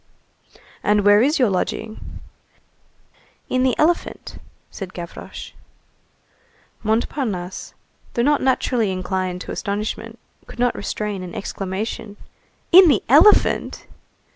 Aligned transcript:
"And 0.81 1.05
where 1.05 1.21
is 1.21 1.37
your 1.37 1.51
lodging?" 1.51 2.19
"In 3.49 3.61
the 3.61 3.77
elephant," 3.77 4.39
said 4.71 4.95
Gavroche. 4.95 5.51
Montparnasse, 6.81 7.75
though 8.15 8.23
not 8.23 8.41
naturally 8.41 8.91
inclined 8.91 9.41
to 9.41 9.51
astonishment, 9.51 10.17
could 10.47 10.57
not 10.57 10.73
restrain 10.73 11.21
an 11.21 11.35
exclamation. 11.35 12.17
"In 12.71 12.87
the 12.87 13.03
elephant!" 13.09 13.85